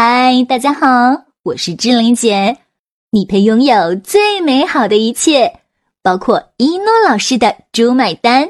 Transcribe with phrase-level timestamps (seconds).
[0.00, 2.58] 嗨，大家好，我是志玲姐。
[3.10, 5.58] 你配拥有最美好的一切，
[6.04, 8.48] 包括一诺老师的“猪买单”，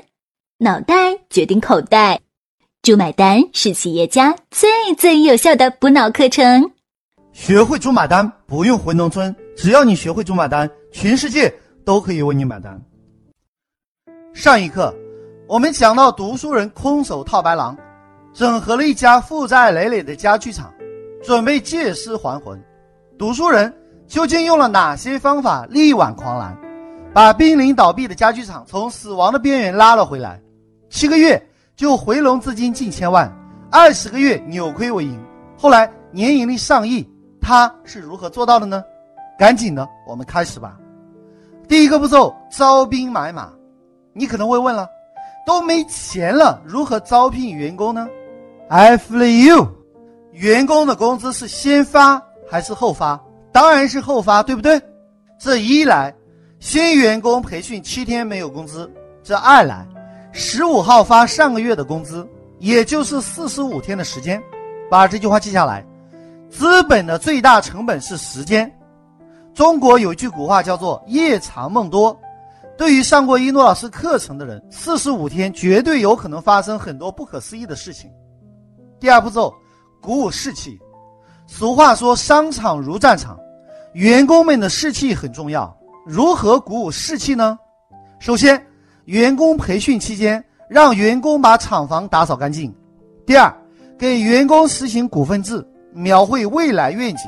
[0.61, 0.95] 脑袋
[1.31, 2.21] 决定口袋
[2.85, 6.71] ，“猪买单”是企业家最最有效的补脑课程。
[7.33, 11.51] 学会“猪买单”，不用回农村，只要你学会“猪买单”，全世界
[11.83, 12.79] 都可以为你买单。
[14.35, 14.95] 上一课，
[15.47, 17.75] 我们讲到读书人空手套白狼，
[18.35, 20.71] 整合了一家负债累累的家具厂。
[21.29, 22.59] 准备借尸还魂，
[23.19, 23.71] 读书人
[24.07, 26.57] 究竟用了哪些方法力挽狂澜，
[27.13, 30.41] 把濒临倒闭的家具厂从死亡的边缘拉了回来？
[30.89, 31.39] 七个月
[31.77, 33.31] 就回笼资金近千万，
[33.71, 35.23] 二十个月扭亏为盈，
[35.55, 37.07] 后来年盈利上亿，
[37.43, 38.83] 他是如何做到的呢？
[39.39, 40.79] 赶紧的，我们开始吧。
[41.69, 43.53] 第一个步骤，招兵买马。
[44.15, 44.89] 你可能会问了，
[45.47, 48.09] 都没钱了，如何招聘员工呢
[48.71, 49.78] ？I feel you。
[50.39, 53.21] 员工的工资是先发还是后发？
[53.51, 54.81] 当然是后发，对不对？
[55.37, 56.15] 这一来，
[56.61, 58.89] 新员工培训七天没有工资；
[59.21, 59.85] 这二来，
[60.31, 62.25] 十五号发上个月的工资，
[62.61, 64.41] 也就是四十五天的时间。
[64.89, 65.85] 把这句话记下来：
[66.49, 68.73] 资本的最大成本是时间。
[69.53, 72.17] 中国有一句古话叫做“夜长梦多”。
[72.79, 78.09] 对于上过一诺老师课程的人，四十五天绝对有可能发生很多不可思议的事情。
[79.01, 79.53] 第二步骤。
[80.01, 80.79] 鼓舞士气。
[81.47, 83.39] 俗话说：“商场如战场”，
[83.95, 85.75] 员工们的士气很重要。
[86.07, 87.59] 如何鼓舞士气呢？
[88.19, 88.63] 首先，
[89.07, 92.75] 员工培训期间，让员工把厂房打扫干净。
[93.27, 93.55] 第二，
[93.99, 97.25] 给员工实行股份制，描绘未来愿景。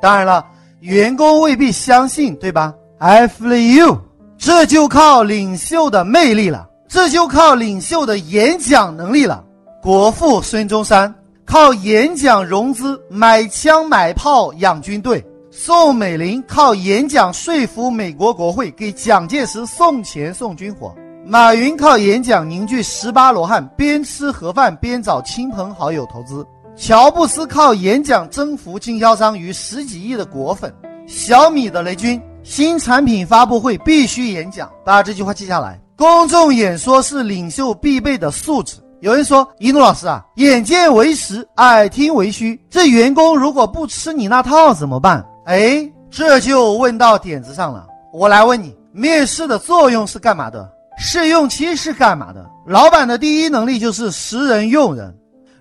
[0.00, 0.46] 当然了，
[0.80, 3.98] 员工未必相信，对吧？I feel you，
[4.36, 9.44] 这就靠领袖的魅力了，这就靠领袖的演讲能力了。
[9.80, 11.14] 国父孙中山。
[11.44, 20.94] 靠演讲融资买枪买炮养军队，宋美龄靠演讲说服美国国会给蒋介石送钱送军火，
[21.26, 30.72] 马云靠演讲凝聚十八罗汉，边吃盒饭边找亲朋好友投资，乔布斯靠演讲征服经销商与十几亿的果粉，
[31.06, 38.76] 小米的雷军新产品发布会必须演讲，把这句话记下来，公众演说是领袖必备的素质。
[39.02, 42.56] 有人说：“一诺老师啊，眼见为实，耳听为虚。
[42.70, 47.84] 这员工如果不吃你那套怎么办？”哎，这就问到点子上了。
[48.12, 50.70] 我来问你，面试的作用是干嘛的？
[50.98, 52.48] 试用期是干嘛的？
[52.64, 55.12] 老板的第一能力就是识人用人。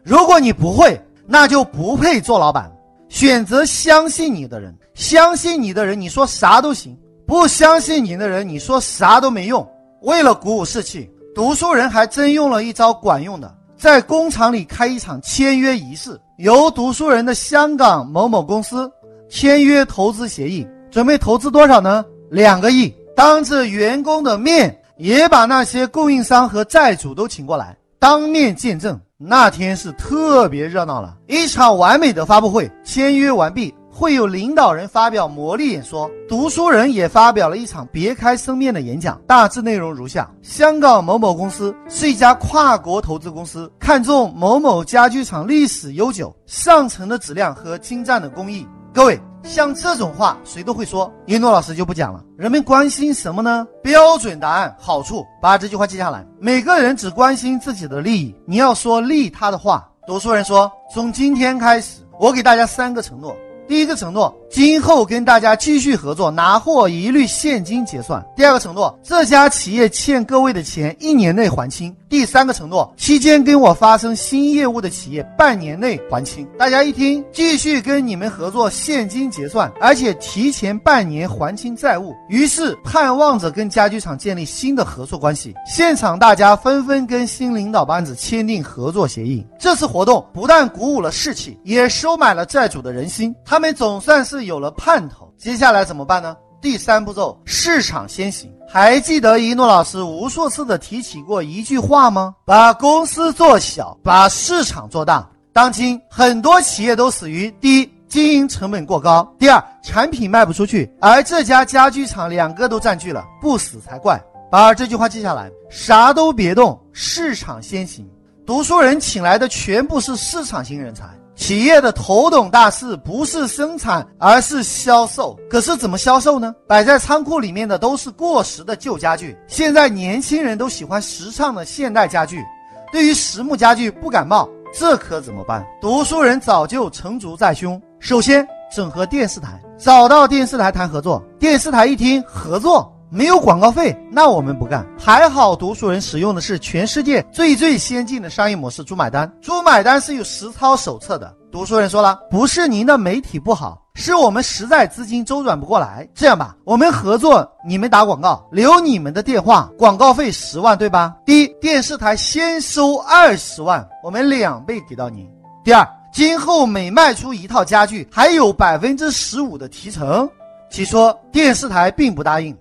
[0.03, 2.71] 如果你不会，那就不配做老板。
[3.09, 9.67] 选择相信你的人，相信你的人，你说啥都行；不相信你的人，你说啥都没用。
[10.03, 11.09] 为了鼓舞士气。
[11.33, 18.91] 读书人还真用了一招管用的，在工厂里开一场签约仪式，由读书人的香港某某公司
[19.29, 22.03] 签约投资协议，准备投资多少呢？
[22.29, 22.93] 两个亿。
[23.15, 28.99] 当着员工的面，也把那些供应商和债主都请过来，当面见证。
[29.17, 32.69] 那天是特别热闹了，一场完美的发布会。
[32.83, 33.73] 签约完毕。
[34.01, 39.21] 会有领导人发表魔力演说，读书人也发表了一场别开生面的演讲。
[39.27, 48.65] 大致内容如下：香港某某公司是一家跨国投资公司，看中某某家具厂历史悠久、上乘的质量和精湛的工艺。
[48.91, 52.23] 各位，像这种话谁都会说，一诺老师就不讲了。
[52.35, 53.67] 人们关心什么呢？
[53.83, 55.23] 标准答案，好处。
[55.39, 56.25] 把这句话记下来。
[56.39, 59.87] 每个人只关心自己的利益，你要说利他的话。
[60.07, 63.37] 读书人说：从今天开始，我给大家三个承诺。
[63.71, 68.21] 第一个承诺，今后跟大家继续合作，拿货一律现金结算。
[68.35, 71.95] 第二个承诺，这家企业欠各位的钱一年内还清。
[72.09, 76.45] 第三个承诺，期间跟我发生新业务的企业半年内还清。
[76.59, 82.13] 大家一听，继续跟你们合作，现金结算，而且提前半年还清债务。
[82.27, 85.55] 于是盼望着跟家具厂建立新的合作关系。
[85.65, 89.47] 现场大家纷纷跟新领导班子签订合作协议。
[89.57, 93.33] 这次活动不但鼓舞了士气，也收买了债主的人心。
[93.45, 95.33] 他们总算是有了盼头。
[95.37, 96.35] 接下来怎么办呢？
[96.61, 98.51] 第三步骤，市场先行。
[98.69, 102.35] 还记得一诺老师无数次的提起过一句话吗？
[102.45, 105.27] 把公司做小，把市场做大。
[105.51, 110.89] 当今很多企业都死于第一，经营成本过高；第二，产品卖不出去。
[111.01, 114.21] 而这家家具厂两个都占据了，不死才怪。
[114.51, 118.07] 把这句话记下来，啥都别动，市场先行。
[118.45, 121.05] 读书人请来的全部是市场型人才。
[121.41, 125.35] 企业的头等大事不是生产，而是销售。
[125.49, 126.53] 可是怎么销售呢？
[126.67, 129.35] 摆在仓库里面的都是过时的旧家具。
[129.47, 132.45] 现在年轻人都喜欢时尚的现代家具，
[132.91, 135.65] 对于实木家具不感冒，这可怎么办？
[135.81, 141.23] 读书人早就成竹在胸，首先整合电视台，找到电视台谈合作。
[141.39, 144.87] 电视台一听合作没有广告费，那我们不干。
[144.97, 149.29] 还好读书人使用的是全世界最最先进的商业模式——猪买单。
[149.41, 151.35] 猪买单是有实操手册的。
[151.51, 153.85] 读书人说了，不是您的媒体不好。
[153.95, 156.07] 是我们实在资金周转不过来。
[156.15, 161.13] 这样吧，我们合作，你们打广告，留你们的电话，广告费十万，对吧？
[161.25, 165.29] 第一，电视台先收二十万，我们两倍给到您。
[165.65, 170.29] 第二，今后每卖出一套家具，还有百分之十五的提成。
[170.69, 172.57] 起初，电视台并不答应，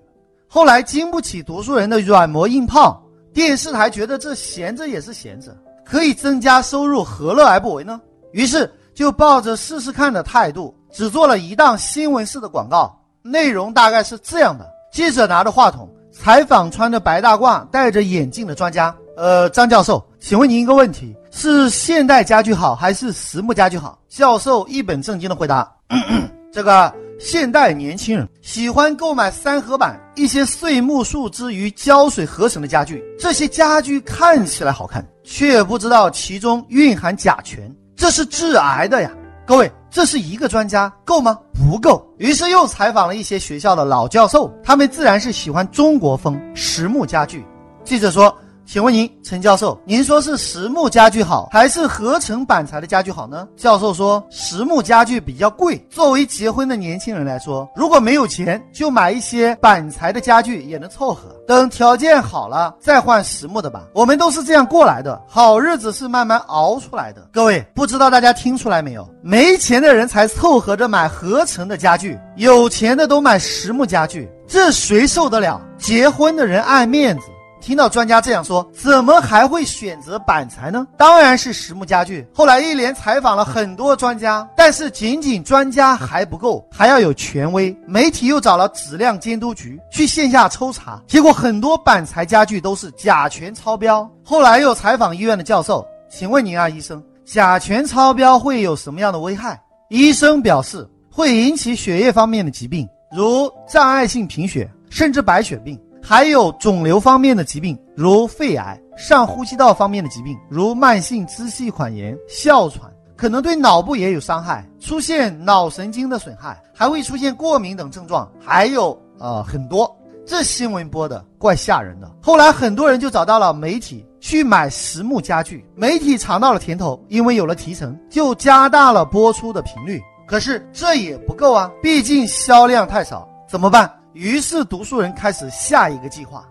[0.53, 3.01] 后来经不起读书人的软磨硬泡，
[3.33, 5.55] 电视台觉得这闲着也是闲着，
[5.85, 8.01] 可以增加收入，何乐而不为呢？
[8.33, 10.75] 于是就抱着试试看的态度。
[10.91, 18.93] 只做了一档新闻式的广告，内容大概是这样的：记者拿着话筒采访穿着白大褂、戴着眼镜的专家。
[19.15, 23.97] 呃，张教授，请问您一个问题：是现代家具好还是实木家具好？
[24.09, 25.73] 教授一本正经的回答：
[26.51, 37.59] 这个现代年轻人喜欢购买三合板、一些碎木树枝与胶水合成的家具，这些家具看起来好看，却不知道其中蕴含甲醛，
[37.95, 39.11] 这是致癌的呀。
[39.45, 41.37] 各位，这是一个专家够吗？
[41.53, 42.03] 不够。
[42.17, 47.45] 于是又采访了一些学校的老教授，他们自然是喜欢中国风实木家具。
[47.83, 48.35] 记者说。
[48.71, 53.45] 请问您，陈教授，您说是实木家具好，还是合成板材的家具好呢？
[53.57, 55.77] 教授说，实木家具比较贵。
[55.89, 61.35] 作为结婚的年轻人来说，如果没有钱，就买一些板材的家具也能凑合。
[61.45, 63.89] 等条件好了，再换实木的吧。
[63.93, 67.27] 我们都是这样过来的，好日子是慢慢熬出来的。
[67.33, 69.05] 各位，不知道大家听出来没有？
[69.21, 75.59] 没钱的人才凑合着买合成的家具，有钱的都买实木家具，这谁受得了？
[75.77, 77.25] 结婚的人爱面子。
[77.61, 80.85] 听到专家这样说，怎么还会选择板材呢？
[80.97, 82.27] 当然是实木家具。
[82.33, 87.73] 后来一连采访了很多专家，但是仅仅专家还不够，还要有权威。
[87.85, 94.09] 媒体又找了质量监督局去线下抽查，结果很多板材家具都是甲醛超标。
[94.23, 99.61] 后来又采访医院的教授，请问您啊，医生，甲醛超标会有什么样的危害？
[99.89, 105.79] 医生表示会引起血液方面的疾病，如障碍性贫血，甚至白血病。
[106.01, 118.29] 还有肿瘤方面的疾病，如肺癌；上呼吸道方面的疾病，如慢性支气管炎、哮喘，可能对脑部也有伤害，出现脑神经的损害，还会出现过敏等症状。
[118.39, 119.95] 还有呃很多，
[120.25, 122.11] 这新闻播的怪吓人的。
[122.21, 130.01] 后来很多人就找到了媒体去买实木家具，媒体尝到了甜头，因为有了提成，就加大了播出的频率。
[130.27, 133.91] 可是这也不够啊，毕竟销量太少，怎么办？
[134.13, 136.47] 于是读书人开始下一个计划。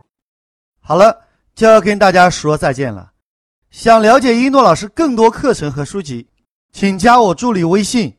[0.81, 1.17] 好了，
[1.55, 3.13] 就要跟大家说再见了。
[3.71, 6.27] 想了解一诺老师更多课程和书籍，
[6.73, 8.17] 请加我助理微信：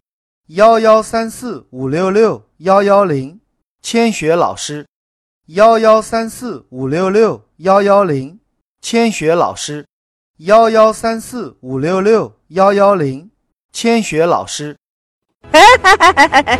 [0.48, 3.40] 幺幺三四五六六幺幺零，
[3.82, 4.88] 千雪老师。
[5.48, 8.40] 幺幺三四五六六幺幺零，
[8.82, 9.86] 千雪老师。
[10.38, 13.30] 幺幺三四五六六幺幺零，
[13.74, 14.78] 千雪老师。
[15.52, 16.60] 哎哈哈哈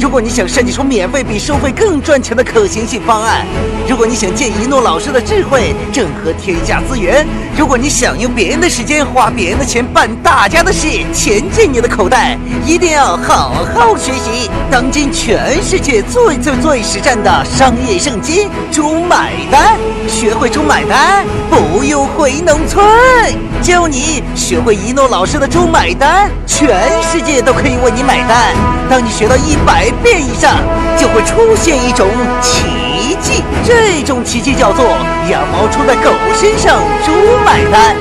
[0.00, 3.44] 如果你想设计出免费比收费更赚钱的可行性方案；
[3.86, 7.22] 如果你想借一诺老师的智慧整合天下资源；
[7.54, 10.88] 如果你想用别人的时间花别人的钱办大家的事。
[11.12, 14.50] 钱进你的口袋，一定要好好学习。
[14.70, 19.78] 当今全世界最最最实战的商业圣经——猪买单，
[20.08, 23.49] 学会猪买单，不用回农村。
[23.62, 28.54] 教你学会一诺老师的猪买单，全世界都可以为你买单。
[28.88, 30.56] 当你学到一百遍以上，
[30.98, 32.08] 就会出现一种
[32.40, 34.84] 奇迹，这种奇迹叫做
[35.30, 37.12] 羊毛出在狗身上，猪
[37.44, 37.94] 买单。